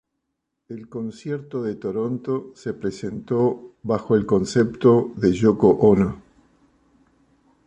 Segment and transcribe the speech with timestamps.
[0.69, 6.23] El concierto de Toronto se presentó bajo el concepto de Yoko Ono.